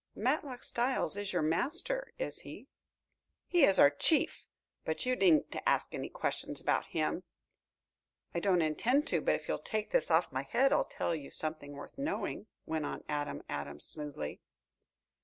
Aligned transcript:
"Matlock 0.15 0.63
Styles 0.63 1.15
is 1.15 1.31
your 1.31 1.43
master, 1.43 2.11
is 2.17 2.39
he?" 2.39 2.67
"He 3.45 3.65
is 3.65 3.77
our 3.77 3.91
chief. 3.91 4.47
But 4.83 5.05
you 5.05 5.15
needn't 5.15 5.51
to 5.51 5.69
ask 5.69 5.93
any 5.93 6.09
questions 6.09 6.59
about 6.59 6.87
him." 6.87 7.21
"I 8.33 8.39
don't 8.39 8.63
intend 8.63 9.05
to, 9.09 9.21
but 9.21 9.35
if 9.35 9.47
you'll 9.47 9.59
take 9.59 9.91
this 9.91 10.09
off 10.09 10.31
my 10.31 10.41
head 10.41 10.73
I'll 10.73 10.85
tell 10.85 11.13
you 11.13 11.29
something 11.29 11.73
worth 11.73 11.99
knowing," 11.99 12.47
went 12.65 12.83
on 12.87 13.03
Adam 13.07 13.43
Adams 13.47 13.85
smoothly. 13.85 14.41